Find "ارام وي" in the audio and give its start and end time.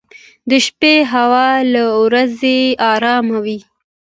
2.91-3.59